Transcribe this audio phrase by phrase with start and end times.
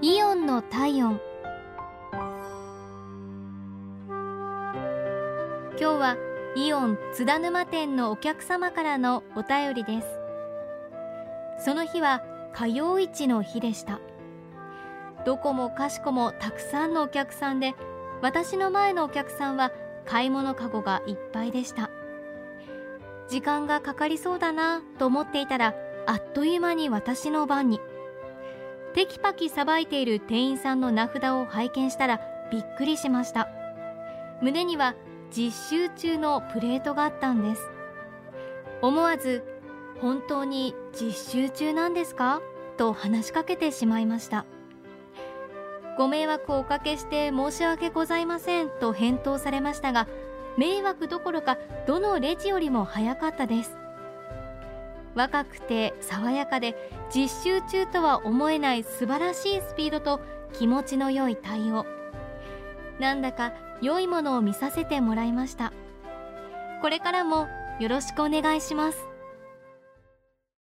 [0.00, 1.20] イオンの体温。
[5.72, 6.16] 今日は
[6.54, 10.06] イオン津田沼店のお客様からのお便りです。
[11.64, 12.22] その日は
[12.54, 13.98] 火曜市の日でした。
[15.26, 17.74] どこもかしこもたくさんのお客さんで
[18.22, 19.72] 私の前のお客さんは
[20.06, 21.90] 買い物かごがいっぱいでした。
[23.28, 25.74] 時間がかかりそうだなと思っていたら
[26.06, 27.80] あっという間に私の番に。
[28.94, 32.20] テキパキさばいている店員さんの名札を拝見したら
[32.50, 33.48] びっくりしました。
[34.42, 34.94] 胸には
[35.30, 37.62] 実習中のプレートがあったんです。
[38.82, 39.44] 思わず
[40.00, 42.40] 本当に実習中なんですか？
[42.76, 44.46] と話しかけてしまいました
[45.96, 50.06] ご迷惑をおかけして申し訳ございませんと返答されましたが
[50.56, 51.58] 迷惑どころか
[51.88, 53.76] どのレジよりも早かったです。
[55.18, 56.76] 若くて爽やかで
[57.12, 60.20] 実習中とは思えない素晴らしいスピードと
[60.52, 61.86] 気持ちの良い対応。
[63.00, 63.52] なんだか
[63.82, 65.72] 良いものを見させてもらいました。
[66.82, 67.48] これからも
[67.80, 68.98] よろしくお願いします。